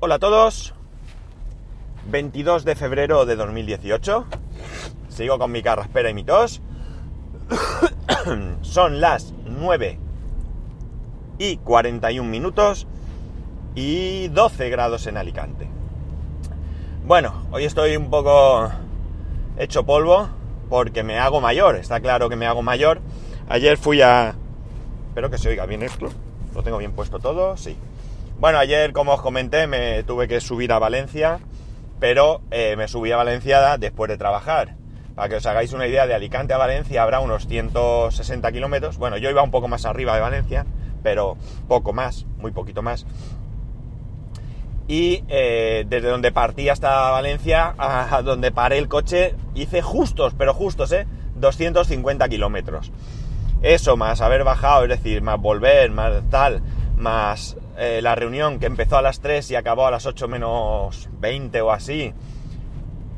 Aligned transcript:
Hola 0.00 0.14
a 0.14 0.18
todos. 0.20 0.74
22 2.08 2.64
de 2.64 2.76
febrero 2.76 3.26
de 3.26 3.34
2018. 3.34 4.26
Sigo 5.08 5.40
con 5.40 5.50
mi 5.50 5.60
carraspera 5.60 6.08
y 6.08 6.14
mi 6.14 6.22
tos. 6.22 6.62
Son 8.62 9.00
las 9.00 9.34
9 9.44 9.98
y 11.38 11.56
41 11.56 12.30
minutos 12.30 12.86
y 13.74 14.28
12 14.28 14.70
grados 14.70 15.08
en 15.08 15.16
Alicante. 15.16 15.68
Bueno, 17.04 17.48
hoy 17.50 17.64
estoy 17.64 17.96
un 17.96 18.08
poco 18.08 18.70
hecho 19.56 19.84
polvo 19.84 20.28
porque 20.70 21.02
me 21.02 21.18
hago 21.18 21.40
mayor. 21.40 21.74
Está 21.74 21.98
claro 21.98 22.28
que 22.28 22.36
me 22.36 22.46
hago 22.46 22.62
mayor. 22.62 23.00
Ayer 23.48 23.76
fui 23.76 24.00
a... 24.00 24.36
Espero 25.08 25.28
que 25.28 25.38
se 25.38 25.48
oiga 25.48 25.66
bien 25.66 25.82
esto. 25.82 26.06
Lo 26.54 26.62
tengo 26.62 26.78
bien 26.78 26.92
puesto 26.92 27.18
todo, 27.18 27.56
sí. 27.56 27.76
Bueno, 28.38 28.58
ayer, 28.58 28.92
como 28.92 29.14
os 29.14 29.20
comenté, 29.20 29.66
me 29.66 30.04
tuve 30.04 30.28
que 30.28 30.40
subir 30.40 30.72
a 30.72 30.78
Valencia, 30.78 31.40
pero 31.98 32.40
eh, 32.52 32.76
me 32.76 32.86
subí 32.86 33.10
a 33.10 33.16
Valencia 33.16 33.76
después 33.78 34.08
de 34.08 34.16
trabajar. 34.16 34.76
Para 35.16 35.28
que 35.28 35.34
os 35.34 35.46
hagáis 35.46 35.72
una 35.72 35.88
idea, 35.88 36.06
de 36.06 36.14
Alicante 36.14 36.54
a 36.54 36.56
Valencia 36.56 37.02
habrá 37.02 37.18
unos 37.18 37.48
160 37.48 38.52
kilómetros. 38.52 38.96
Bueno, 38.96 39.16
yo 39.16 39.28
iba 39.28 39.42
un 39.42 39.50
poco 39.50 39.66
más 39.66 39.84
arriba 39.86 40.14
de 40.14 40.20
Valencia, 40.20 40.66
pero 41.02 41.36
poco 41.66 41.92
más, 41.92 42.26
muy 42.36 42.52
poquito 42.52 42.80
más. 42.80 43.06
Y 44.86 45.24
eh, 45.26 45.84
desde 45.88 46.08
donde 46.08 46.30
partí 46.30 46.68
hasta 46.68 47.10
Valencia, 47.10 47.74
a 47.78 48.22
donde 48.22 48.52
paré 48.52 48.78
el 48.78 48.86
coche, 48.86 49.34
hice 49.56 49.82
justos, 49.82 50.34
pero 50.38 50.54
justos, 50.54 50.92
¿eh? 50.92 51.08
250 51.34 52.28
kilómetros. 52.28 52.92
Eso 53.62 53.96
más 53.96 54.20
haber 54.20 54.44
bajado, 54.44 54.84
es 54.84 54.90
decir, 54.90 55.22
más 55.22 55.40
volver, 55.40 55.90
más 55.90 56.22
tal, 56.30 56.62
más 56.98 57.56
eh, 57.76 58.00
la 58.02 58.14
reunión 58.14 58.58
que 58.58 58.66
empezó 58.66 58.96
a 58.96 59.02
las 59.02 59.20
3 59.20 59.50
y 59.50 59.56
acabó 59.56 59.86
a 59.86 59.90
las 59.90 60.06
8 60.06 60.28
menos 60.28 61.08
20 61.12 61.60
o 61.62 61.70
así, 61.70 62.12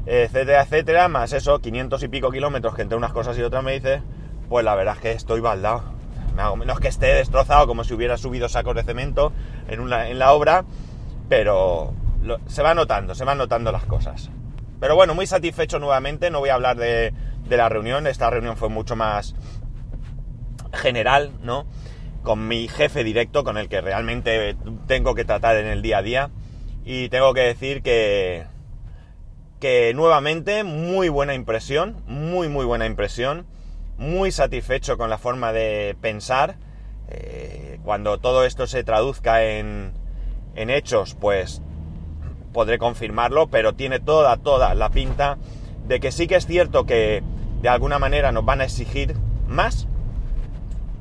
etcétera, 0.06 0.62
etcétera, 0.62 1.08
más 1.08 1.32
eso, 1.32 1.60
500 1.60 2.02
y 2.02 2.08
pico 2.08 2.30
kilómetros 2.30 2.74
que 2.74 2.82
entre 2.82 2.96
unas 2.96 3.12
cosas 3.12 3.38
y 3.38 3.42
otras 3.42 3.62
me 3.62 3.72
dice, 3.72 4.02
pues 4.48 4.64
la 4.64 4.74
verdad 4.74 4.94
es 4.96 5.00
que 5.00 5.12
estoy 5.12 5.40
baldado. 5.40 5.82
Hago 6.36 6.56
menos 6.56 6.80
que 6.80 6.88
esté 6.88 7.06
destrozado 7.06 7.66
como 7.66 7.84
si 7.84 7.92
hubiera 7.92 8.16
subido 8.16 8.48
sacos 8.48 8.74
de 8.74 8.82
cemento 8.82 9.32
en, 9.68 9.80
una, 9.80 10.08
en 10.08 10.18
la 10.18 10.32
obra, 10.32 10.64
pero 11.28 11.92
se 12.46 12.62
va 12.62 12.72
notando, 12.74 13.14
se 13.14 13.24
van 13.24 13.36
notando 13.36 13.72
las 13.72 13.84
cosas. 13.84 14.30
Pero 14.78 14.94
bueno, 14.96 15.14
muy 15.14 15.26
satisfecho 15.26 15.78
nuevamente, 15.78 16.30
no 16.30 16.38
voy 16.38 16.48
a 16.48 16.54
hablar 16.54 16.78
de, 16.78 17.12
de 17.46 17.56
la 17.58 17.68
reunión, 17.68 18.06
esta 18.06 18.30
reunión 18.30 18.56
fue 18.56 18.70
mucho 18.70 18.96
más 18.96 19.34
general, 20.72 21.32
¿no? 21.42 21.66
Con 22.22 22.48
mi 22.48 22.68
jefe 22.68 23.04
directo, 23.04 23.44
con 23.44 23.56
el 23.56 23.68
que 23.68 23.80
realmente 23.80 24.56
tengo 24.86 25.14
que 25.14 25.24
tratar 25.24 25.56
en 25.56 25.66
el 25.66 25.82
día 25.82 25.98
a 25.98 26.02
día. 26.02 26.30
Y 26.84 27.08
tengo 27.08 27.34
que 27.34 27.42
decir 27.42 27.82
que, 27.82 28.44
que 29.60 29.92
nuevamente 29.94 30.64
muy 30.64 31.08
buena 31.08 31.34
impresión, 31.34 32.02
muy 32.06 32.48
muy 32.48 32.64
buena 32.64 32.86
impresión, 32.86 33.46
muy 33.98 34.32
satisfecho 34.32 34.96
con 34.96 35.10
la 35.10 35.18
forma 35.18 35.52
de 35.52 35.96
pensar. 36.00 36.56
Eh, 37.08 37.78
cuando 37.84 38.18
todo 38.18 38.44
esto 38.44 38.66
se 38.66 38.84
traduzca 38.84 39.44
en, 39.44 39.92
en 40.54 40.70
hechos, 40.70 41.16
pues 41.18 41.62
podré 42.52 42.78
confirmarlo, 42.78 43.48
pero 43.48 43.74
tiene 43.74 44.00
toda, 44.00 44.36
toda 44.36 44.74
la 44.74 44.90
pinta 44.90 45.38
de 45.86 46.00
que 46.00 46.12
sí 46.12 46.26
que 46.26 46.36
es 46.36 46.46
cierto 46.46 46.84
que 46.84 47.22
de 47.62 47.68
alguna 47.68 47.98
manera 47.98 48.32
nos 48.32 48.44
van 48.44 48.60
a 48.60 48.64
exigir 48.64 49.14
más, 49.48 49.86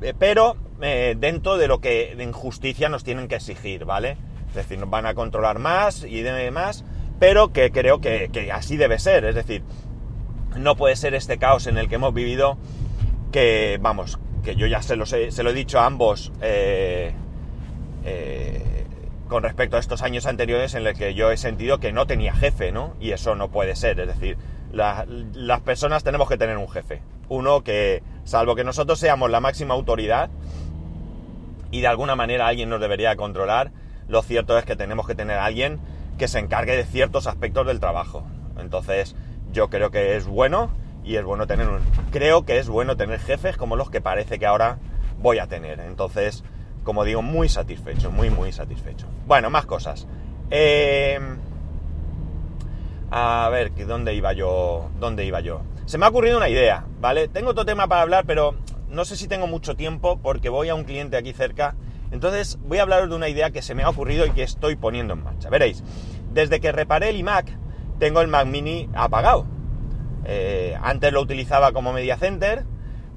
eh, 0.02 0.14
pero 0.18 0.56
eh, 0.82 1.16
dentro 1.18 1.56
de 1.56 1.68
lo 1.68 1.80
que 1.80 2.12
en 2.12 2.32
justicia 2.32 2.88
nos 2.88 3.04
tienen 3.04 3.28
que 3.28 3.36
exigir, 3.36 3.84
¿vale? 3.84 4.16
Es 4.48 4.54
decir, 4.54 4.78
nos 4.78 4.90
van 4.90 5.06
a 5.06 5.14
controlar 5.14 5.58
más 5.58 6.04
y 6.04 6.22
demás, 6.22 6.84
pero 7.18 7.52
que 7.52 7.70
creo 7.70 8.00
que, 8.00 8.50
así 8.52 8.76
debe 8.76 8.98
ser, 8.98 9.24
es 9.24 9.34
decir, 9.34 9.62
no 10.56 10.76
puede 10.76 10.96
ser 10.96 11.14
este 11.14 11.38
caos 11.38 11.66
en 11.66 11.78
el 11.78 11.88
que 11.88 11.96
hemos 11.96 12.12
vivido 12.12 12.58
que, 13.30 13.78
vamos, 13.80 14.18
que 14.42 14.56
yo 14.56 14.66
ya 14.66 14.82
se 14.82 14.96
lo, 14.96 15.04
he 15.04 15.52
dicho 15.52 15.78
a 15.78 15.86
ambos 15.86 16.32
eh, 16.40 17.12
eh, 18.04 18.86
con 19.28 19.44
respecto 19.44 19.76
a 19.76 19.80
estos 19.80 20.02
años 20.02 20.26
anteriores 20.26 20.74
en 20.74 20.82
los 20.82 20.98
que 20.98 21.14
yo 21.14 21.30
he 21.30 21.36
sentido 21.36 21.78
que 21.78 21.92
no 21.92 22.06
tenía 22.06 22.34
jefe, 22.34 22.72
¿no? 22.72 22.96
Y 22.98 23.12
eso 23.12 23.36
no 23.36 23.50
puede 23.50 23.76
ser, 23.76 24.00
es 24.00 24.08
decir, 24.08 24.36
las 24.72 25.60
personas 25.60 26.02
tenemos 26.02 26.28
que 26.28 26.36
tener 26.36 26.56
un 26.56 26.68
jefe, 26.68 27.02
uno 27.28 27.62
que, 27.62 28.02
salvo 28.24 28.54
que 28.54 28.64
nosotros 28.64 28.98
seamos 28.98 29.30
la 29.30 29.40
máxima 29.40 29.74
autoridad, 29.74 30.30
y 31.70 31.80
de 31.80 31.86
alguna 31.86 32.16
manera 32.16 32.46
alguien 32.46 32.68
nos 32.68 32.80
debería 32.80 33.16
controlar, 33.16 33.72
lo 34.08 34.22
cierto 34.22 34.58
es 34.58 34.64
que 34.64 34.76
tenemos 34.76 35.06
que 35.06 35.14
tener 35.14 35.38
a 35.38 35.44
alguien 35.44 35.80
que 36.18 36.28
se 36.28 36.38
encargue 36.38 36.76
de 36.76 36.84
ciertos 36.84 37.26
aspectos 37.26 37.66
del 37.66 37.80
trabajo. 37.80 38.24
Entonces, 38.58 39.16
yo 39.52 39.70
creo 39.70 39.90
que 39.90 40.16
es 40.16 40.26
bueno 40.26 40.70
y 41.04 41.16
es 41.16 41.24
bueno 41.24 41.46
tener 41.46 41.68
un, 41.68 41.80
creo 42.10 42.44
que 42.44 42.58
es 42.58 42.68
bueno 42.68 42.96
tener 42.96 43.20
jefes 43.20 43.56
como 43.56 43.76
los 43.76 43.90
que 43.90 44.00
parece 44.00 44.38
que 44.38 44.46
ahora 44.46 44.78
voy 45.18 45.38
a 45.38 45.46
tener. 45.46 45.80
Entonces, 45.80 46.44
como 46.84 47.04
digo, 47.04 47.22
muy 47.22 47.48
satisfecho, 47.48 48.10
muy 48.10 48.30
muy 48.30 48.52
satisfecho. 48.52 49.06
Bueno, 49.26 49.50
más 49.50 49.66
cosas. 49.66 50.06
Em, 50.50 51.38
a 53.10 53.48
ver, 53.50 53.72
¿dónde 53.86 54.14
iba 54.14 54.32
yo? 54.32 54.90
¿Dónde 54.98 55.24
iba 55.24 55.40
yo? 55.40 55.62
Se 55.86 55.98
me 55.98 56.06
ha 56.06 56.08
ocurrido 56.08 56.36
una 56.36 56.48
idea, 56.48 56.84
¿vale? 57.00 57.28
Tengo 57.28 57.50
otro 57.50 57.64
tema 57.64 57.86
para 57.86 58.02
hablar, 58.02 58.24
pero 58.26 58.54
no 58.90 59.04
sé 59.04 59.16
si 59.16 59.28
tengo 59.28 59.46
mucho 59.46 59.76
tiempo 59.76 60.18
porque 60.20 60.48
voy 60.48 60.68
a 60.68 60.74
un 60.74 60.84
cliente 60.84 61.16
aquí 61.16 61.32
cerca. 61.32 61.76
Entonces 62.10 62.58
voy 62.62 62.78
a 62.78 62.82
hablaros 62.82 63.08
de 63.08 63.14
una 63.14 63.28
idea 63.28 63.50
que 63.50 63.62
se 63.62 63.74
me 63.74 63.84
ha 63.84 63.88
ocurrido 63.88 64.26
y 64.26 64.30
que 64.30 64.42
estoy 64.42 64.76
poniendo 64.76 65.14
en 65.14 65.22
marcha. 65.22 65.48
Veréis, 65.48 65.84
desde 66.32 66.60
que 66.60 66.72
reparé 66.72 67.10
el 67.10 67.16
iMac, 67.16 67.56
tengo 67.98 68.20
el 68.20 68.28
Mac 68.28 68.46
Mini 68.46 68.88
apagado. 68.94 69.46
Eh, 70.24 70.76
antes 70.82 71.12
lo 71.12 71.20
utilizaba 71.20 71.72
como 71.72 71.92
media 71.92 72.16
center, 72.16 72.64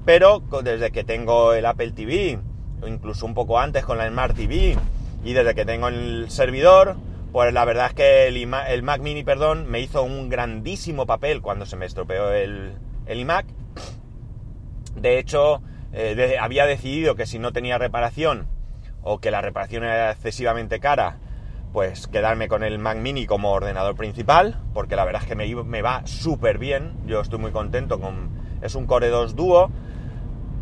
pero 0.05 0.43
desde 0.63 0.91
que 0.91 1.03
tengo 1.03 1.53
el 1.53 1.65
Apple 1.65 1.91
TV, 1.91 2.39
o 2.81 2.87
incluso 2.87 3.25
un 3.25 3.33
poco 3.33 3.59
antes 3.59 3.83
con 3.83 3.97
la 3.97 4.07
Smart 4.07 4.35
TV, 4.35 4.77
y 5.23 5.33
desde 5.33 5.55
que 5.55 5.65
tengo 5.65 5.87
el 5.87 6.29
servidor, 6.29 6.97
pues 7.31 7.51
la 7.51 7.65
verdad 7.65 7.87
es 7.87 7.93
que 7.93 8.27
el, 8.27 8.83
Mac 8.83 9.01
Mini, 9.01 9.23
perdón, 9.23 9.65
me 9.67 9.79
hizo 9.79 10.03
un 10.03 10.29
grandísimo 10.29 11.07
papel 11.07 11.41
cuando 11.41 11.65
se 11.65 11.77
me 11.77 11.85
estropeó 11.85 12.31
el, 12.31 12.73
el 13.07 13.19
iMac 13.19 13.45
de 14.95 15.19
hecho, 15.19 15.61
eh, 15.91 16.37
había 16.39 16.65
decidido 16.65 17.15
que 17.15 17.25
si 17.25 17.39
no 17.39 17.51
tenía 17.51 17.77
reparación 17.77 18.47
o 19.01 19.19
que 19.19 19.31
la 19.31 19.41
reparación 19.41 19.83
era 19.83 20.11
excesivamente 20.11 20.79
cara, 20.79 21.17
pues 21.71 22.07
quedarme 22.07 22.47
con 22.47 22.63
el 22.63 22.79
Mac 22.79 22.97
Mini 22.97 23.25
como 23.25 23.51
ordenador 23.51 23.95
principal, 23.95 24.61
porque 24.73 24.95
la 24.95 25.03
verdad 25.05 25.23
es 25.23 25.27
que 25.27 25.35
me, 25.35 25.53
me 25.63 25.81
va 25.81 26.05
súper 26.05 26.57
bien, 26.57 26.93
yo 27.05 27.19
estoy 27.21 27.39
muy 27.39 27.51
contento 27.51 27.99
con... 27.99 28.41
Es 28.61 28.75
un 28.75 28.85
Core 28.85 29.09
2 29.09 29.35
Duo 29.35 29.71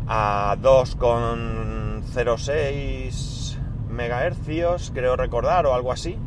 a 0.08 0.56
2,06 0.60 3.58
MHz, 3.90 4.90
creo 4.92 5.14
recordar, 5.16 5.66
o 5.66 5.74
algo 5.74 5.92
así, 5.92 6.18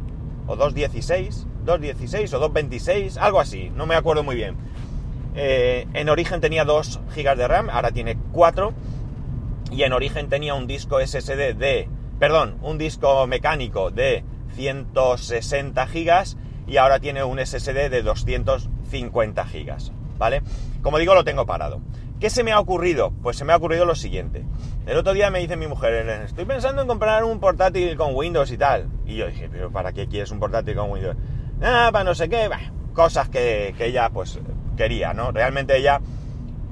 o 0.48 0.56
2,16, 0.56 1.46
2,16 1.66 2.34
o 2.34 2.50
2,26, 2.50 3.18
algo 3.18 3.42
así, 3.42 3.72
no 3.72 3.88
me 3.88 3.96
acuerdo 3.96 4.24
muy 4.24 4.36
bien 4.36 4.56
eh, 5.36 5.88
en 5.94 6.10
origen 6.10 6.40
tenía 6.42 6.64
2 6.64 7.02
GB 7.16 7.36
de 7.36 7.48
RAM, 7.48 7.70
ahora 7.70 7.92
tiene 7.92 8.18
4. 8.32 8.74
Y 9.72 9.84
en 9.84 9.94
origen 9.94 10.30
tenía 10.30 10.54
un 10.54 10.68
disco 10.68 11.00
SSD 11.06 11.56
de, 11.56 11.90
perdón, 12.20 12.58
un 12.62 12.78
disco 12.78 13.28
mecánico 13.28 13.92
de 13.92 14.24
160 14.56 15.86
GB 15.86 16.38
y 16.68 16.78
ahora 16.78 17.00
tiene 17.00 17.24
un 17.24 17.44
SSD 17.44 17.90
de 17.90 18.02
250 18.02 19.44
GB, 19.44 20.18
¿vale? 20.18 20.42
Como 20.82 20.98
digo, 20.98 21.14
lo 21.14 21.24
tengo 21.24 21.46
parado. 21.46 21.82
¿Qué 22.20 22.30
se 22.30 22.44
me 22.44 22.54
ha 22.54 22.60
ocurrido? 22.60 23.12
Pues 23.22 23.38
se 23.38 23.44
me 23.44 23.52
ha 23.52 23.58
ocurrido 23.58 23.86
lo 23.86 23.96
siguiente. 23.96 24.46
El 24.86 24.98
otro 24.98 25.14
día 25.14 25.30
me 25.30 25.40
dice 25.40 25.58
mi 25.58 25.68
mujer, 25.68 26.08
estoy 26.24 26.46
pensando 26.46 26.82
en 26.82 26.88
comprar 26.88 27.24
un 27.24 27.40
portátil 27.40 27.98
con 27.98 28.16
Windows 28.16 28.52
y 28.52 28.58
tal. 28.58 28.88
Y 29.06 29.18
yo 29.18 29.28
dije, 29.28 29.50
pero 29.52 29.72
¿para 29.72 29.92
qué 29.92 30.08
quieres 30.08 30.32
un 30.32 30.40
portátil 30.40 30.76
con 30.76 30.92
Windows? 30.92 31.18
Ah, 31.62 31.90
para 31.92 32.06
no 32.06 32.16
sé 32.16 32.30
qué, 32.30 32.50
cosas 32.94 33.28
que, 33.30 33.76
que 33.78 33.88
ella 33.88 34.10
pues 34.10 34.40
quería, 34.76 35.14
¿no? 35.14 35.32
Realmente 35.32 35.78
ella 35.78 36.02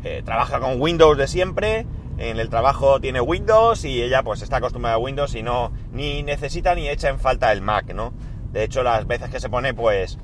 eh, 0.04 0.22
trabaja 0.24 0.60
con 0.60 0.82
Windows 0.82 1.18
de 1.18 1.28
siempre, 1.28 1.86
en 2.18 2.40
el 2.40 2.50
trabajo 2.50 3.00
tiene 3.00 3.22
Windows 3.22 3.86
y 3.86 4.02
ella 4.02 4.22
pues 4.24 4.42
está 4.42 4.58
acostumbrada 4.58 4.96
a 4.96 5.00
Windows 5.00 5.34
y 5.36 5.42
no 5.42 5.72
ni 5.92 6.22
necesita 6.24 6.76
ni 6.76 6.88
echa 6.88 7.10
en 7.10 7.20
falta 7.20 7.52
el 7.52 7.62
Mac, 7.62 7.94
¿no? 7.94 8.14
De 8.54 8.64
hecho, 8.64 8.84
las 8.84 9.08
veces 9.08 9.32
que 9.32 9.40
se 9.40 9.50
pone, 9.50 9.74
pues... 9.74 10.20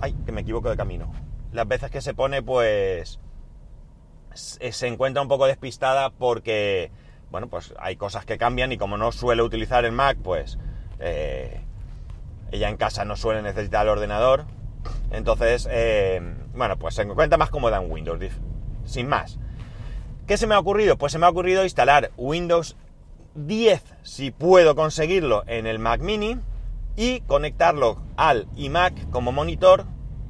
Ay, 0.00 0.14
que 0.26 0.32
me 0.32 0.42
equivoco 0.42 0.68
de 0.68 0.76
camino. 0.76 1.10
Las 1.50 1.66
veces 1.66 1.90
que 1.90 2.02
se 2.02 2.12
pone, 2.12 2.42
pues... 2.42 3.18
Se 4.34 4.86
encuentra 4.86 5.22
un 5.22 5.28
poco 5.28 5.46
despistada 5.46 6.10
porque, 6.10 6.90
bueno, 7.30 7.48
pues 7.48 7.72
hay 7.78 7.96
cosas 7.96 8.26
que 8.26 8.36
cambian 8.36 8.70
y 8.72 8.76
como 8.76 8.98
no 8.98 9.12
suele 9.12 9.42
utilizar 9.42 9.86
el 9.86 9.92
Mac, 9.92 10.18
pues... 10.22 10.58
Eh, 11.00 11.62
ella 12.52 12.68
en 12.68 12.76
casa 12.76 13.06
no 13.06 13.16
suele 13.16 13.40
necesitar 13.40 13.86
el 13.86 13.92
ordenador. 13.92 14.44
Entonces, 15.10 15.68
eh, 15.70 16.20
bueno, 16.54 16.78
pues 16.78 16.94
se 16.94 17.02
encuentra 17.02 17.38
más 17.38 17.50
cómoda 17.50 17.82
en 17.82 17.90
Windows, 17.90 18.20
sin 18.84 19.08
más. 19.08 19.38
¿Qué 20.26 20.36
se 20.36 20.46
me 20.46 20.54
ha 20.54 20.58
ocurrido? 20.58 20.96
Pues 20.96 21.12
se 21.12 21.18
me 21.18 21.26
ha 21.26 21.28
ocurrido 21.28 21.64
instalar 21.64 22.10
Windows 22.16 22.76
10, 23.34 23.82
si 24.02 24.30
puedo 24.30 24.74
conseguirlo, 24.74 25.44
en 25.46 25.66
el 25.66 25.78
Mac 25.78 26.00
mini 26.00 26.38
y 26.96 27.20
conectarlo 27.22 28.02
al 28.16 28.46
iMac 28.56 29.10
como 29.10 29.32
monitor, 29.32 29.84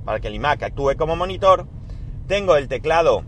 para 0.04 0.20
que 0.20 0.28
el 0.28 0.34
iMac 0.34 0.62
actúe 0.62 0.96
como 0.96 1.16
monitor. 1.16 1.66
Tengo 2.26 2.56
el 2.56 2.68
teclado 2.68 3.24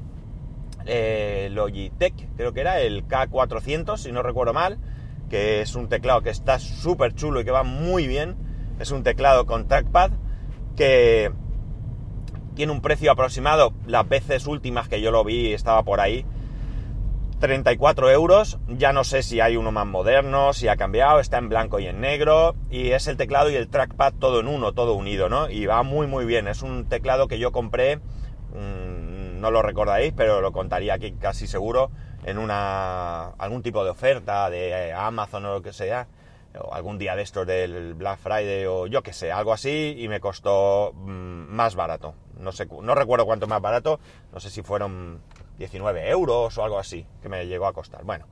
eh, 0.87 1.49
Logitech, 1.53 2.15
creo 2.37 2.53
que 2.53 2.61
era 2.61 2.81
el 2.81 3.07
K400, 3.07 3.99
si 3.99 4.13
no 4.13 4.23
recuerdo 4.23 4.53
mal, 4.53 4.79
que 5.29 5.61
es 5.61 5.75
un 5.75 5.89
teclado 5.89 6.23
que 6.23 6.31
está 6.31 6.59
súper 6.59 7.15
chulo 7.15 7.41
y 7.41 7.45
que 7.45 7.51
va 7.51 7.63
muy 7.63 8.07
bien. 8.07 8.37
Es 8.79 8.91
un 8.91 9.03
teclado 9.03 9.47
con 9.47 9.69
trackpad 9.69 10.11
que 10.77 11.33
tiene 12.55 12.73
un 12.73 12.81
precio 12.81 13.11
aproximado, 13.11 13.73
las 13.87 14.09
veces 14.09 14.47
últimas 14.47 14.89
que 14.89 15.01
yo 15.01 15.11
lo 15.11 15.25
vi 15.25 15.53
estaba 15.53 15.83
por 15.83 16.01
ahí, 16.01 16.25
34 17.39 18.11
euros. 18.11 18.59
Ya 18.69 18.93
no 18.93 19.05
sé 19.05 19.23
si 19.23 19.41
hay 19.41 19.57
uno 19.57 19.73
más 19.73 19.87
moderno, 19.87 20.53
si 20.53 20.69
ha 20.69 20.77
cambiado, 20.77 21.21
está 21.21 21.39
en 21.39 21.49
blanco 21.49 21.79
y 21.79 21.87
en 21.87 22.01
negro. 22.01 22.55
Y 22.71 22.91
es 22.91 23.07
el 23.07 23.17
teclado 23.17 23.51
y 23.51 23.57
el 23.57 23.69
trackpad 23.69 24.15
todo 24.15 24.41
en 24.41 24.49
uno, 24.49 24.73
todo 24.73 24.95
unido, 24.95 25.29
¿no? 25.29 25.51
Y 25.51 25.67
va 25.67 25.83
muy 25.83 26.07
muy 26.07 26.25
bien. 26.25 26.49
Es 26.49 26.63
un 26.63 26.89
teclado 26.89 27.29
que 27.29 27.39
yo 27.39 27.53
compré, 27.53 27.97
mmm, 27.97 29.41
no 29.41 29.51
lo 29.51 29.63
recordaréis, 29.63 30.13
pero 30.17 30.41
lo 30.41 30.53
contaría 30.53 30.95
aquí 30.95 31.13
casi 31.13 31.47
seguro, 31.47 31.91
en 32.25 32.39
una 32.39 33.27
algún 33.39 33.63
tipo 33.63 33.85
de 33.85 33.91
oferta 33.91 34.49
de 34.51 34.93
Amazon 34.93 35.45
o 35.47 35.55
lo 35.55 35.63
que 35.63 35.73
sea. 35.73 36.09
O 36.59 36.75
algún 36.75 36.99
día 36.99 37.17
de 37.17 37.23
estos 37.23 37.47
del 37.47 37.95
Black 37.95 38.19
Friday 38.19 38.67
o 38.67 38.87
yo 38.87 39.03
que 39.03 39.13
sé, 39.13 39.33
algo 39.33 39.53
así, 39.53 39.97
y 39.99 40.09
me 40.09 40.21
costó 40.21 40.93
mmm, 40.95 41.55
más 41.55 41.75
barato. 41.75 42.15
No 42.39 42.53
sé, 42.53 42.67
no 42.83 42.95
recuerdo 42.95 43.27
cuánto 43.27 43.47
más 43.47 43.61
barato, 43.61 44.01
no 44.33 44.41
sé 44.41 44.51
si 44.51 44.63
fueron 44.63 45.21
19 45.59 46.09
euros 46.11 46.57
o 46.59 46.65
algo 46.65 46.79
así, 46.79 47.07
que 47.23 47.29
me 47.29 47.47
llegó 47.47 47.67
a 47.67 47.73
costar. 47.73 48.05
Bueno, 48.05 48.27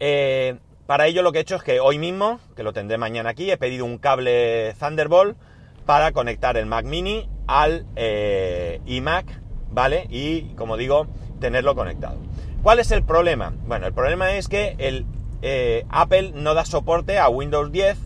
eh, 0.00 0.58
para 0.86 1.06
ello 1.06 1.22
lo 1.22 1.32
que 1.32 1.38
he 1.38 1.42
hecho 1.42 1.56
es 1.56 1.62
que 1.62 1.80
hoy 1.80 1.98
mismo, 1.98 2.40
que 2.56 2.62
lo 2.62 2.72
tendré 2.72 2.96
mañana 2.96 3.30
aquí, 3.30 3.50
he 3.50 3.58
pedido 3.58 3.84
un 3.84 3.98
cable 3.98 4.74
Thunderbolt 4.78 5.36
para 5.84 6.12
conectar 6.12 6.56
el 6.56 6.66
Mac 6.66 6.84
Mini 6.84 7.28
al 7.46 7.86
eh, 7.96 8.80
iMac, 8.86 9.26
¿vale? 9.70 10.06
Y 10.10 10.54
como 10.54 10.76
digo, 10.76 11.06
tenerlo 11.40 11.74
conectado. 11.74 12.18
¿Cuál 12.62 12.78
es 12.78 12.90
el 12.90 13.04
problema? 13.04 13.52
Bueno, 13.66 13.86
el 13.86 13.92
problema 13.92 14.32
es 14.36 14.48
que 14.48 14.74
el 14.78 15.06
eh, 15.42 15.84
Apple 15.88 16.32
no 16.34 16.54
da 16.54 16.64
soporte 16.64 17.18
a 17.18 17.28
Windows 17.28 17.70
10 17.70 17.98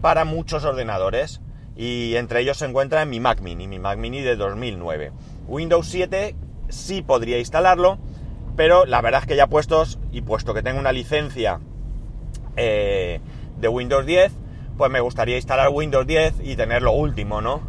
para 0.00 0.24
muchos 0.24 0.64
ordenadores 0.64 1.40
y 1.76 2.16
entre 2.16 2.40
ellos 2.40 2.58
se 2.58 2.66
encuentra 2.66 3.04
mi 3.04 3.20
Mac 3.20 3.40
Mini, 3.40 3.66
mi 3.66 3.78
Mac 3.78 3.98
Mini 3.98 4.20
de 4.20 4.36
2009. 4.36 5.12
Windows 5.46 5.86
7 5.86 6.34
sí 6.68 7.02
podría 7.02 7.38
instalarlo, 7.38 7.98
pero 8.56 8.84
la 8.86 9.00
verdad 9.00 9.22
es 9.22 9.26
que 9.26 9.36
ya 9.36 9.46
puestos, 9.46 9.98
y 10.12 10.22
puesto 10.22 10.52
que 10.52 10.62
tengo 10.62 10.78
una 10.78 10.92
licencia 10.92 11.60
eh, 12.56 13.20
de 13.58 13.68
Windows 13.68 14.04
10, 14.04 14.32
pues 14.76 14.90
me 14.90 15.00
gustaría 15.00 15.36
instalar 15.36 15.68
Windows 15.70 16.06
10 16.06 16.40
y 16.42 16.56
tener 16.56 16.82
lo 16.82 16.92
último, 16.92 17.40
¿no? 17.40 17.62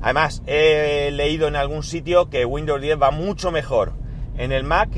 Además, 0.00 0.42
he 0.46 1.10
leído 1.10 1.48
en 1.48 1.56
algún 1.56 1.82
sitio 1.82 2.30
que 2.30 2.44
Windows 2.44 2.80
10 2.80 3.02
va 3.02 3.10
mucho 3.10 3.50
mejor 3.50 3.92
en 4.36 4.52
el 4.52 4.62
Mac 4.64 4.90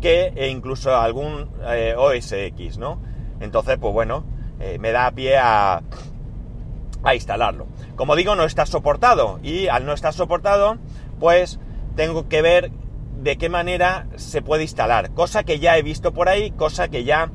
que 0.00 0.32
e 0.34 0.48
incluso 0.48 0.96
algún 0.96 1.50
eh, 1.64 1.94
OS 1.96 2.32
X, 2.32 2.76
¿no? 2.76 3.00
Entonces, 3.42 3.78
pues 3.80 3.92
bueno, 3.92 4.24
eh, 4.60 4.78
me 4.78 4.92
da 4.92 5.10
pie 5.10 5.38
a, 5.38 5.82
a 7.02 7.14
instalarlo. 7.14 7.66
Como 7.96 8.16
digo, 8.16 8.34
no 8.34 8.44
está 8.44 8.66
soportado 8.66 9.40
y 9.42 9.68
al 9.68 9.86
no 9.86 9.92
estar 9.92 10.12
soportado, 10.12 10.78
pues 11.18 11.58
tengo 11.96 12.28
que 12.28 12.42
ver 12.42 12.70
de 13.22 13.36
qué 13.38 13.48
manera 13.48 14.06
se 14.16 14.42
puede 14.42 14.62
instalar. 14.62 15.12
Cosa 15.12 15.44
que 15.44 15.58
ya 15.58 15.78
he 15.78 15.82
visto 15.82 16.12
por 16.12 16.28
ahí, 16.28 16.50
cosa 16.50 16.88
que 16.88 17.04
ya 17.04 17.30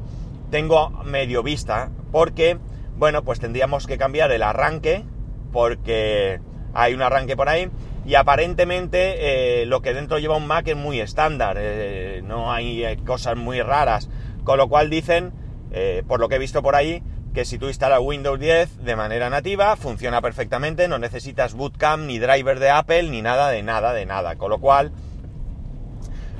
tengo 0.51 0.89
medio 1.05 1.43
vista. 1.43 1.91
Porque, 2.11 2.57
bueno, 2.97 3.23
pues 3.23 3.39
tendríamos 3.39 3.87
que 3.87 3.97
cambiar 3.97 4.31
el 4.31 4.43
arranque. 4.43 5.03
Porque 5.51 6.41
hay 6.73 6.93
un 6.93 7.01
arranque 7.01 7.37
por 7.37 7.49
ahí. 7.49 7.69
Y 8.05 8.15
aparentemente 8.15 9.61
eh, 9.61 9.65
lo 9.65 9.81
que 9.81 9.93
dentro 9.93 10.19
lleva 10.19 10.37
un 10.37 10.47
Mac 10.47 10.67
es 10.67 10.75
muy 10.75 10.99
estándar. 10.99 11.57
Eh, 11.59 12.21
no 12.23 12.51
hay 12.51 12.97
cosas 13.05 13.35
muy 13.37 13.61
raras. 13.61 14.09
Con 14.43 14.57
lo 14.57 14.69
cual 14.69 14.89
dicen, 14.89 15.33
eh, 15.71 16.03
por 16.07 16.19
lo 16.19 16.29
que 16.29 16.35
he 16.35 16.39
visto 16.39 16.61
por 16.61 16.75
ahí, 16.75 17.03
que 17.33 17.45
si 17.45 17.57
tú 17.57 17.67
instalas 17.67 17.99
Windows 18.01 18.39
10 18.39 18.83
de 18.83 18.95
manera 18.95 19.29
nativa, 19.29 19.75
funciona 19.75 20.21
perfectamente, 20.21 20.87
no 20.87 20.97
necesitas 20.97 21.53
bootcamp, 21.53 22.05
ni 22.05 22.19
driver 22.19 22.59
de 22.59 22.69
Apple, 22.69 23.03
ni 23.03 23.21
nada 23.21 23.49
de 23.49 23.63
nada 23.63 23.93
de 23.93 24.05
nada. 24.05 24.35
Con 24.37 24.49
lo 24.49 24.59
cual, 24.59 24.91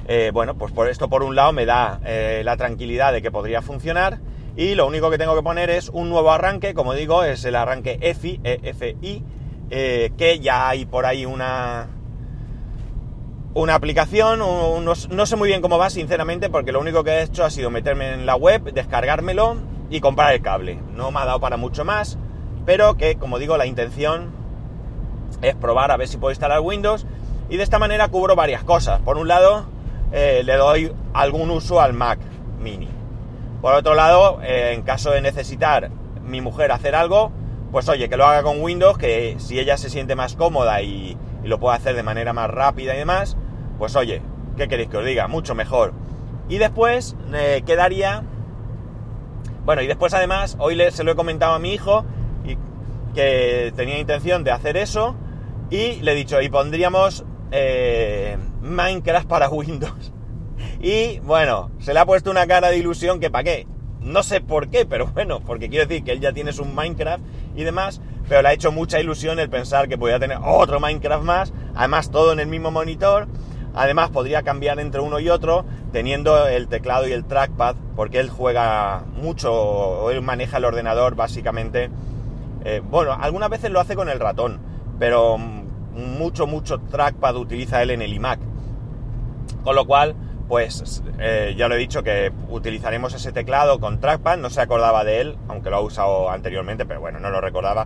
eh, 0.07 0.31
bueno, 0.33 0.57
pues 0.57 0.71
por 0.71 0.89
esto 0.89 1.09
por 1.09 1.24
un 1.24 1.35
lado 1.35 1.51
me 1.53 1.65
da 1.65 2.00
eh, 2.06 2.41
la 2.44 2.57
tranquilidad 2.57 3.13
de 3.13 3.21
que 3.21 3.31
podría 3.31 3.62
funcionar 3.62 4.19
y 4.56 4.74
lo 4.75 4.88
único 4.88 5.12
que 5.12 5.18
tengo 5.18 5.35
que 5.35 5.44
poner 5.44 5.69
es 5.69 5.89
un 5.89 6.09
nuevo 6.09 6.31
arranque, 6.31 6.74
como 6.74 6.94
digo, 6.94 7.24
es 7.24 7.45
el 7.45 7.56
arranque 7.56 8.00
EFI, 8.01 8.39
EFI 8.44 9.24
que 9.69 10.39
ya 10.41 10.69
hay 10.69 10.85
por 10.85 11.06
ahí 11.06 11.25
una 11.25 11.97
una 13.57 13.74
aplicación, 13.74 14.38
no, 14.38 15.25
sé 15.25 15.36
muy 15.36 15.50
bien 15.50 15.63
cómo 15.63 15.80
va 15.80 15.89
sinceramente 15.89 16.48
porque 16.48 16.71
lo 16.71 16.80
único 16.80 17.04
que 17.04 17.09
he 17.09 17.21
hecho 17.24 17.44
ha 17.44 17.50
sido 17.50 17.71
meterme 17.71 18.13
en 18.13 18.27
la 18.27 18.36
web, 18.36 18.71
descargármelo 18.71 19.57
y 19.89 20.00
comprar 20.00 20.36
el 20.36 20.44
cable. 20.44 20.80
No 20.94 21.09
me 21.09 21.19
ha 21.19 21.25
dado 21.25 21.39
para 21.39 21.57
mucho 21.57 21.83
más, 21.83 22.19
pero 22.68 22.98
que 22.98 23.15
como 23.15 23.39
digo 23.39 23.57
la 23.57 23.65
intención 23.65 24.30
es 25.42 25.56
probar 25.56 25.89
a 25.89 25.98
ver 25.98 26.07
si 26.07 26.18
puedo 26.18 26.31
instalar 26.31 26.59
Windows 26.59 27.07
y 27.50 27.57
de 27.57 27.63
esta 27.63 27.80
manera 27.80 28.09
cubro 28.09 28.36
varias 28.36 28.63
cosas. 28.63 29.01
Por 29.01 29.18
un 29.18 29.27
lado, 29.27 29.65
eh, 30.12 30.44
le 30.45 30.56
doy 30.56 30.94
algún 31.15 31.50
uso 31.50 31.81
al 31.81 31.94
Mac 31.94 32.19
mini. 32.60 32.89
Por 33.63 33.74
otro 33.74 33.95
lado, 33.95 34.39
eh, 34.44 34.74
en 34.74 34.83
caso 34.83 35.10
de 35.10 35.21
necesitar 35.21 35.89
mi 36.21 36.42
mujer 36.42 36.71
hacer 36.71 36.94
algo, 36.94 37.31
pues 37.71 37.89
oye, 37.89 38.07
que 38.07 38.18
lo 38.18 38.25
haga 38.27 38.44
con 38.44 38.62
Windows, 38.62 39.00
que 39.00 39.36
si 39.39 39.60
ella 39.60 39.77
se 39.77 39.89
siente 39.89 40.15
más 40.15 40.36
cómoda 40.36 40.83
y, 40.83 41.18
y 41.44 41.48
lo 41.48 41.60
puede 41.60 41.75
hacer 41.75 41.95
de 41.95 42.03
manera 42.03 42.33
más 42.33 42.51
rápida 42.51 42.94
y 42.94 43.00
demás, 43.00 43.36
pues 43.77 43.95
oye, 43.95 44.21
¿qué 44.56 44.68
queréis 44.68 44.89
que 44.89 44.97
os 44.97 45.06
diga? 45.06 45.27
Mucho 45.27 45.56
mejor. 45.56 45.94
Y 46.50 46.57
después 46.57 47.15
eh, 47.33 47.63
quedaría... 47.65 48.24
Bueno, 49.65 49.81
y 49.81 49.88
después 49.88 50.13
además, 50.13 50.56
hoy 50.59 50.79
se 50.91 51.03
lo 51.03 51.12
he 51.12 51.15
comentado 51.15 51.53
a 51.53 51.59
mi 51.59 51.74
hijo 51.74 52.06
y 52.45 52.57
que 53.13 53.74
tenía 53.75 54.00
intención 54.00 54.44
de 54.44 54.51
hacer 54.51 54.77
eso 54.77 55.15
y 55.69 55.95
le 56.01 56.13
he 56.13 56.15
dicho, 56.15 56.41
y 56.41 56.50
pondríamos 56.50 57.25
eh, 57.51 58.38
Minecraft 58.62 59.27
para 59.27 59.50
Windows. 59.51 60.13
Y 60.79 61.19
bueno, 61.19 61.71
se 61.79 61.94
le 61.94 62.00
ha 62.00 62.06
puesto 62.06 62.31
una 62.31 62.47
cara 62.47 62.69
de 62.69 62.77
ilusión 62.77 63.19
que 63.19 63.29
para 63.29 63.44
qué. 63.44 63.68
No 64.00 64.24
sé 64.24 64.39
por 64.39 64.69
qué, 64.69 64.85
pero 64.85 65.07
bueno, 65.07 65.41
porque 65.41 65.69
quiero 65.69 65.85
decir 65.85 66.03
que 66.03 66.12
él 66.13 66.21
ya 66.21 66.31
tiene 66.31 66.53
su 66.53 66.63
Minecraft 66.63 67.24
y 67.56 67.63
demás, 67.63 68.01
pero 68.29 68.41
le 68.41 68.50
ha 68.50 68.53
hecho 68.53 68.72
mucha 68.72 69.00
ilusión 69.00 69.39
el 69.39 69.50
pensar 69.50 69.89
que 69.89 69.98
podía 69.98 70.19
tener 70.19 70.38
otro 70.43 70.79
Minecraft 70.79 71.24
más, 71.25 71.53
además 71.75 72.10
todo 72.12 72.31
en 72.31 72.39
el 72.39 72.48
mismo 72.48 72.72
monitor. 72.72 73.27
Además 73.77 74.10
podría 74.10 74.41
cambiar 74.41 74.79
entre 74.79 75.01
uno 75.01 75.19
y 75.19 75.29
otro 75.29 75.63
teniendo 75.91 76.48
el 76.48 76.67
teclado 76.67 77.07
y 77.07 77.12
el 77.12 77.25
trackpad, 77.25 77.75
porque 77.96 78.19
él 78.19 78.27
juega 78.27 79.03
mucho, 79.22 79.53
o 79.53 80.10
él 80.10 80.24
maneja 80.24 80.57
el 80.57 80.65
ordenador 80.65 81.15
básicamente. 81.15 81.91
Eh, 82.65 82.81
bueno, 82.84 83.13
algunas 83.13 83.51
veces 83.51 83.69
lo 83.69 83.79
hace 83.79 83.96
con 83.96 84.10
el 84.10 84.19
ratón, 84.19 84.60
pero 84.98 85.38
mucho, 85.38 86.48
mucho 86.48 86.79
trackpad 86.79 87.36
utiliza 87.36 87.84
él 87.84 87.91
en 87.91 88.01
el 88.01 88.13
iMac. 88.13 88.39
Con 89.63 89.75
lo 89.75 89.86
cual, 89.86 90.15
pues 90.48 91.03
eh, 91.19 91.53
ya 91.55 91.67
lo 91.67 91.75
he 91.75 91.77
dicho 91.77 92.01
que 92.01 92.31
utilizaremos 92.50 93.13
ese 93.13 93.31
teclado 93.31 93.79
con 93.79 94.00
trackpad, 94.00 94.38
no 94.38 94.50
se 94.50 94.60
acordaba 94.60 95.03
de 95.03 95.22
él, 95.22 95.38
aunque 95.50 95.69
lo 95.69 95.75
ha 95.75 95.81
usado 95.81 96.31
anteriormente, 96.31 96.88
pero 96.88 97.00
bueno, 97.00 97.19
no 97.19 97.29
lo 97.29 97.41
recordaba. 97.41 97.86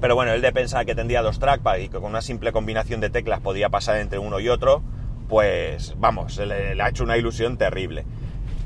Pero 0.00 0.14
bueno, 0.14 0.32
él 0.32 0.40
de 0.40 0.52
pensar 0.52 0.86
que 0.86 0.94
tendría 0.94 1.22
dos 1.22 1.38
trackpad 1.38 1.76
y 1.76 1.88
que 1.88 1.98
con 1.98 2.04
una 2.04 2.22
simple 2.22 2.52
combinación 2.52 3.00
de 3.00 3.10
teclas 3.10 3.40
podía 3.40 3.68
pasar 3.68 3.96
entre 3.98 4.18
uno 4.18 4.40
y 4.40 4.48
otro, 4.48 4.82
pues 5.28 5.94
vamos, 5.98 6.38
le, 6.38 6.74
le 6.74 6.82
ha 6.82 6.88
hecho 6.88 7.04
una 7.04 7.16
ilusión 7.16 7.58
terrible. 7.58 8.04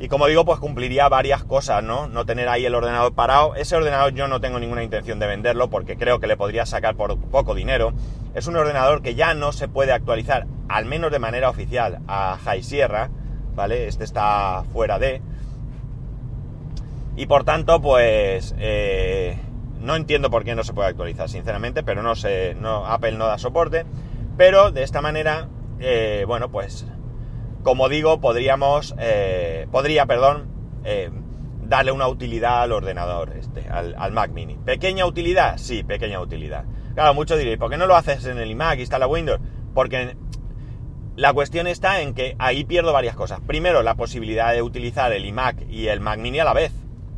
Y 0.00 0.08
como 0.08 0.26
digo, 0.26 0.44
pues 0.44 0.58
cumpliría 0.58 1.08
varias 1.08 1.44
cosas, 1.44 1.82
¿no? 1.82 2.08
No 2.08 2.26
tener 2.26 2.48
ahí 2.48 2.66
el 2.66 2.74
ordenador 2.74 3.14
parado. 3.14 3.54
Ese 3.54 3.76
ordenador 3.76 4.12
yo 4.12 4.26
no 4.26 4.40
tengo 4.40 4.58
ninguna 4.58 4.82
intención 4.82 5.20
de 5.20 5.26
venderlo 5.26 5.70
porque 5.70 5.96
creo 5.96 6.18
que 6.18 6.26
le 6.26 6.36
podría 6.36 6.66
sacar 6.66 6.96
por 6.96 7.16
poco 7.16 7.54
dinero. 7.54 7.92
Es 8.34 8.48
un 8.48 8.56
ordenador 8.56 9.02
que 9.02 9.14
ya 9.14 9.34
no 9.34 9.52
se 9.52 9.68
puede 9.68 9.92
actualizar, 9.92 10.46
al 10.68 10.84
menos 10.84 11.12
de 11.12 11.20
manera 11.20 11.48
oficial, 11.48 12.00
a 12.08 12.36
High 12.44 12.64
Sierra, 12.64 13.10
¿vale? 13.54 13.86
Este 13.86 14.02
está 14.02 14.64
fuera 14.72 14.98
de... 14.98 15.22
Y 17.16 17.26
por 17.26 17.44
tanto, 17.44 17.80
pues... 17.80 18.54
Eh, 18.58 19.38
no 19.84 19.96
entiendo 19.96 20.30
por 20.30 20.44
qué 20.44 20.54
no 20.54 20.64
se 20.64 20.72
puede 20.72 20.88
actualizar, 20.88 21.28
sinceramente, 21.28 21.82
pero 21.82 22.02
no 22.02 22.16
sé, 22.16 22.56
no, 22.58 22.86
Apple 22.86 23.12
no 23.12 23.26
da 23.26 23.38
soporte. 23.38 23.84
Pero 24.36 24.72
de 24.72 24.82
esta 24.82 25.00
manera, 25.00 25.48
eh, 25.78 26.24
bueno, 26.26 26.50
pues 26.50 26.86
como 27.62 27.88
digo, 27.88 28.20
podríamos, 28.20 28.94
eh, 28.98 29.66
podría, 29.70 30.06
perdón, 30.06 30.48
eh, 30.84 31.10
darle 31.62 31.92
una 31.92 32.08
utilidad 32.08 32.62
al 32.62 32.72
ordenador, 32.72 33.32
este, 33.36 33.68
al, 33.68 34.12
Mac 34.12 34.30
Mini. 34.32 34.56
¿Pequeña 34.56 35.06
utilidad? 35.06 35.56
Sí, 35.56 35.82
pequeña 35.82 36.20
utilidad. 36.20 36.64
Claro, 36.94 37.14
muchos 37.14 37.38
diréis, 37.38 37.58
¿por 37.58 37.70
qué 37.70 37.76
no 37.76 37.86
lo 37.86 37.96
haces 37.96 38.26
en 38.26 38.38
el 38.38 38.50
iMac, 38.50 38.78
instala 38.78 39.06
Windows? 39.06 39.40
Porque 39.74 40.16
la 41.16 41.32
cuestión 41.32 41.66
está 41.66 42.00
en 42.00 42.14
que 42.14 42.36
ahí 42.38 42.64
pierdo 42.64 42.92
varias 42.92 43.16
cosas. 43.16 43.40
Primero, 43.40 43.82
la 43.82 43.94
posibilidad 43.94 44.52
de 44.52 44.62
utilizar 44.62 45.12
el 45.12 45.24
iMac 45.24 45.68
y 45.68 45.88
el 45.88 46.00
Mac 46.00 46.18
Mini 46.18 46.40
a 46.40 46.44
la 46.44 46.52
vez, 46.52 46.72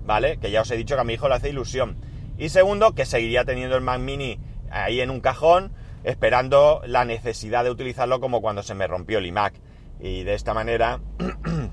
¿vale? 0.05 0.39
Que 0.39 0.51
ya 0.51 0.63
os 0.63 0.71
he 0.71 0.77
dicho 0.77 0.95
que 0.95 1.01
a 1.01 1.05
mi 1.05 1.15
hijo 1.15 1.29
le 1.29 1.35
hace 1.35 1.49
ilusión. 1.49 1.97
Y 2.39 2.51
segundo, 2.51 2.95
que 2.95 3.07
seguiría 3.07 3.45
teniendo 3.45 3.77
el 3.77 3.83
Mac 3.83 4.01
Mini 4.01 4.39
ahí 4.71 5.01
en 5.01 5.11
un 5.11 5.21
cajón, 5.21 5.73
esperando 6.05 6.83
la 6.87 7.05
necesidad 7.05 7.65
de 7.65 7.71
utilizarlo 7.71 8.21
como 8.21 8.41
cuando 8.41 8.63
se 8.63 8.75
me 8.75 8.87
rompió 8.87 9.19
el 9.19 9.27
iMac. 9.27 9.55
Y 10.01 10.25
de 10.25 10.35
esta 10.35 10.53
manera, 10.53 11.01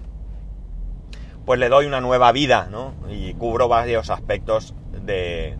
pues 1.45 1.59
le 1.59 1.69
doy 1.69 1.85
una 1.85 2.01
nueva 2.01 2.31
vida, 2.31 2.67
¿no? 2.71 2.93
Y 3.09 3.33
cubro 3.33 3.67
varios 3.67 4.09
aspectos 4.09 4.73
de, 5.05 5.55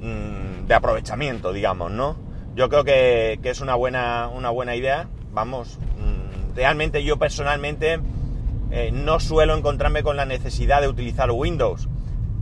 mm, 0.00 0.66
de 0.66 0.74
aprovechamiento, 0.74 1.52
digamos, 1.52 1.90
¿no? 1.90 2.16
Yo 2.54 2.68
creo 2.68 2.84
que, 2.84 3.38
es 3.42 3.60
una 3.60 3.74
buena, 3.74 4.30
una 4.34 4.50
buena 4.50 4.76
idea. 4.76 5.08
Vamos, 5.32 5.78
mm, 5.78 6.56
realmente 6.56 7.04
yo 7.04 7.18
personalmente 7.18 8.00
eh, 8.70 8.90
no 8.92 9.20
suelo 9.20 9.56
encontrarme 9.56 10.02
con 10.02 10.16
la 10.16 10.24
necesidad 10.24 10.80
de 10.80 10.88
utilizar 10.88 11.30
Windows. 11.30 11.88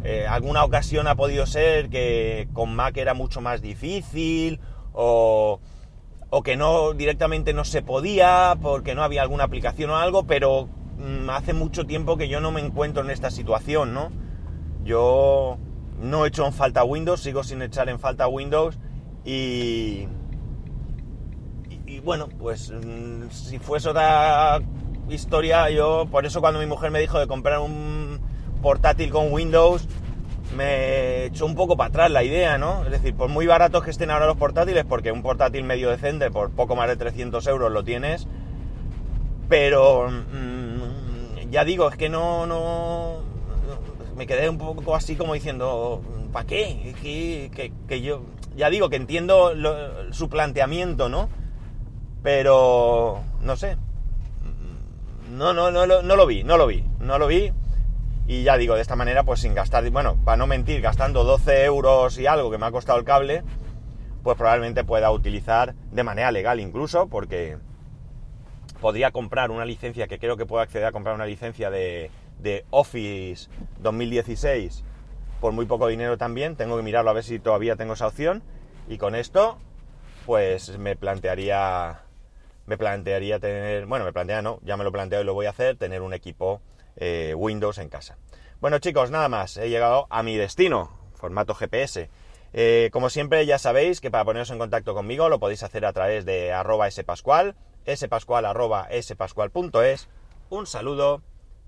Eh, 0.05 0.27
alguna 0.29 0.65
ocasión 0.65 1.09
ha 1.09 1.17
podido 1.17 1.47
ser 1.47 1.89
que 1.89 2.49
con 2.53 2.75
Mac 2.75 2.97
era 2.97 3.15
mucho 3.15 3.41
más 3.41 3.61
difícil 3.61 4.61
o, 4.93 5.61
o, 6.31 6.43
que 6.43 6.57
no 6.57 6.93
directamente 6.93 7.53
no 7.53 7.65
se 7.65 7.83
podía 7.83 8.57
porque 8.63 8.95
no 8.95 9.03
había 9.03 9.23
alguna 9.23 9.45
aplicación 9.45 9.91
o 9.91 9.97
algo, 9.97 10.25
pero 10.25 10.69
mm, 10.99 11.31
hace 11.31 11.55
mucho 11.55 11.87
tiempo 11.87 12.17
que 12.17 12.29
yo 12.29 12.41
no 12.41 12.53
me 12.53 12.61
encuentro 12.61 13.03
en 13.03 13.11
esta 13.11 13.31
situación, 13.31 13.95
¿no? 13.95 14.13
Yo 14.85 15.59
no 16.01 16.25
he 16.25 16.29
hecho 16.29 16.47
en 16.47 16.53
falta 16.53 16.85
Windows, 16.85 17.21
sigo 17.21 17.43
sin 17.43 17.63
echar 17.63 17.89
en 17.89 17.99
falta 17.99 18.29
Windows 18.29 18.79
y, 19.25 20.07
y, 21.87 22.01
bueno, 22.01 22.29
pues 22.29 22.71
mm, 22.71 23.29
si 23.31 23.59
fuese 23.59 23.89
otra 23.89 24.61
historia, 25.09 25.69
yo 25.71 26.07
por 26.11 26.27
eso 26.27 26.41
cuando 26.41 26.61
mi 26.61 26.67
mujer 26.67 26.91
me 26.91 27.01
dijo 27.01 27.19
de 27.19 27.27
comprar 27.27 27.59
un 27.59 28.06
portátil 28.67 29.11
con 29.11 29.33
Windows, 29.33 29.87
me 30.57 31.27
echó 31.27 31.47
un 31.47 31.55
poco 31.55 31.77
para 31.77 31.91
atrás 31.91 32.11
la 32.11 32.25
idea, 32.25 32.59
¿no? 32.59 32.85
Es 32.85 32.91
decir, 32.91 33.15
por 33.15 33.29
muy 33.29 33.47
baratos 33.47 33.85
que 33.85 33.93
estén 33.93 34.11
ahora 34.11 34.27
los 34.27 34.37
portátiles, 34.37 34.85
porque 34.85 35.13
un 35.13 35.23
portátil 35.23 35.63
medio 35.63 35.89
decente 35.89 36.33
por 36.33 36.51
poco 36.51 36.75
más 36.75 36.89
de 36.89 36.97
300 36.97 37.47
euros 37.47 37.71
lo 37.71 37.85
tienes, 37.85 38.27
pero 39.49 40.09
mm, 40.11 41.49
ya 41.49 41.65
digo, 41.65 41.89
es 41.89 41.97
que 41.97 42.09
no, 42.09 42.45
no, 42.47 43.21
me 44.17 44.27
quedé 44.27 44.49
un 44.49 44.59
poco 44.59 44.97
así 44.97 45.15
como 45.15 45.35
diciendo, 45.35 46.03
¿para 46.33 46.49
qué? 46.49 46.93
Que, 47.01 47.73
que, 47.87 48.03
yo, 48.03 48.25
ya 48.57 48.69
digo, 48.69 48.89
que 48.89 48.97
entiendo 48.97 49.53
su 50.11 50.29
planteamiento, 50.29 51.09
¿no? 51.09 51.29
Pero, 52.25 53.21
no 53.43 53.55
sé, 53.55 53.77
no, 55.31 55.53
no, 55.53 55.71
no, 55.71 55.87
no 55.87 56.17
lo 56.17 56.27
vi, 56.27 56.43
no 56.43 56.57
lo 56.57 56.67
vi, 56.67 56.83
no 56.99 57.17
lo 57.17 57.29
vi. 57.29 57.53
Y 58.29 58.43
ya 58.43 58.57
digo, 58.57 58.75
de 58.75 58.83
esta 58.83 58.97
manera, 58.97 59.23
pues 59.23 59.41
sin 59.41 59.55
gastar, 59.55 59.89
bueno, 59.91 60.17
para 60.25 60.37
no 60.37 60.47
mentir, 60.47 60.81
gastando 60.81 61.23
12 61.25 61.65
euros 61.65 62.19
y 62.19 62.27
algo 62.27 62.51
que 62.51 62.59
me 62.59 62.67
ha 62.67 62.73
costado 62.73 62.99
el 62.99 63.05
cable, 63.05 63.45
pues 64.23 64.37
probablemente 64.37 64.83
pueda 64.83 65.11
utilizar 65.13 65.75
de 65.93 66.03
manera 66.03 66.33
legal 66.33 66.59
incluso, 66.59 67.09
porque 67.09 67.59
podría 68.81 69.13
comprar 69.13 69.53
una 69.53 69.65
licencia, 69.65 70.09
que 70.09 70.19
creo 70.19 70.37
que 70.37 70.47
puedo 70.47 70.61
acceder 70.61 70.87
a 70.87 70.93
comprar 70.93 71.15
una 71.15 71.27
licencia 71.27 71.71
de, 71.71 72.11
de 72.41 72.65
Office 72.71 73.49
2016 73.81 74.83
por 75.41 75.53
muy 75.53 75.67
poco 75.67 75.87
dinero 75.87 76.19
también. 76.19 76.57
Tengo 76.57 76.77
que 76.77 76.83
mirarlo 76.83 77.11
a 77.11 77.15
ver 77.15 77.25
si 77.25 77.39
todavía 77.39 77.77
tengo 77.77 77.93
esa 77.93 78.09
opción. 78.09 78.43
Y 78.89 78.99
con 78.99 79.15
esto, 79.15 79.59
pues 80.25 80.79
me 80.79 80.97
plantearía 80.97 82.01
me 82.67 82.77
plantearía 82.77 83.39
tener, 83.39 83.87
bueno, 83.87 84.05
me 84.05 84.13
plantea 84.13 84.43
no, 84.43 84.59
ya 84.65 84.77
me 84.77 84.83
lo 84.83 84.91
planteo 84.91 85.21
y 85.21 85.25
lo 85.25 85.35
voy 85.35 85.47
a 85.47 85.51
hacer, 85.51 85.77
tener 85.77 86.03
un 86.03 86.13
equipo 86.13 86.61
eh, 86.97 87.35
Windows 87.37 87.79
en 87.79 87.89
casa. 87.89 88.19
Bueno 88.61 88.79
chicos, 88.79 89.11
nada 89.11 89.29
más, 89.29 89.57
he 89.57 89.69
llegado 89.69 90.07
a 90.11 90.23
mi 90.23 90.37
destino, 90.37 90.91
formato 91.15 91.55
GPS. 91.55 92.11
Eh, 92.53 92.89
como 92.93 93.11
siempre 93.11 93.45
ya 93.45 93.59
sabéis 93.59 94.01
que 94.01 94.11
para 94.11 94.25
poneros 94.25 94.51
en 94.51 94.59
contacto 94.59 94.95
conmigo 94.95 95.29
lo 95.29 95.41
podéis 95.41 95.63
hacer 95.63 95.85
a 95.85 95.93
través 95.93 96.25
de 96.25 96.53
arroba 96.53 96.91
spascual, 96.91 97.55
spascual 97.95 98.45
arroba. 98.47 98.89
Un 100.49 100.67
saludo 100.67 101.23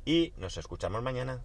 y 0.04 0.32
nos 0.37 0.56
escuchamos 0.56 1.02
mañana. 1.02 1.42